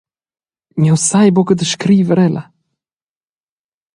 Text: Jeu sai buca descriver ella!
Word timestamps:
Jeu 0.83 0.97
sai 1.07 1.27
buca 1.35 1.59
descriver 1.61 2.19
ella! 2.27 2.43